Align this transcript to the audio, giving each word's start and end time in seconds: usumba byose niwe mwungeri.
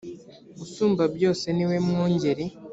usumba 0.63 1.03
byose 1.15 1.45
niwe 1.55 1.77
mwungeri. 1.87 2.45